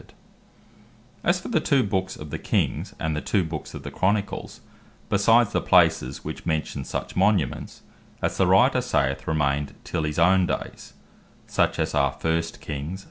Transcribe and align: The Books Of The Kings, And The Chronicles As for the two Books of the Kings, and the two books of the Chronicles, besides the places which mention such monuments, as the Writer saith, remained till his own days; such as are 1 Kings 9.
The 0.01 0.07
Books 0.07 0.15
Of 1.43 1.43
The 1.43 1.43
Kings, 1.45 1.45
And 1.45 1.45
The 1.45 1.45
Chronicles 1.45 1.45
As 1.45 1.45
for 1.45 1.47
the 1.49 1.59
two 1.59 1.83
Books 1.83 2.15
of 2.15 2.29
the 2.31 2.39
Kings, 2.39 2.95
and 2.99 3.15
the 3.15 3.21
two 3.21 3.43
books 3.43 3.73
of 3.75 3.83
the 3.83 3.91
Chronicles, 3.91 4.61
besides 5.09 5.51
the 5.51 5.61
places 5.61 6.23
which 6.25 6.43
mention 6.47 6.83
such 6.85 7.15
monuments, 7.15 7.83
as 8.19 8.35
the 8.37 8.47
Writer 8.47 8.81
saith, 8.81 9.27
remained 9.27 9.75
till 9.83 10.01
his 10.01 10.17
own 10.17 10.47
days; 10.47 10.93
such 11.45 11.77
as 11.77 11.93
are 11.93 12.17
1 12.19 12.41
Kings 12.61 12.99
9. 12.99 12.99